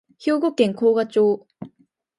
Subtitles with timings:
[0.17, 1.45] 兵庫県神河町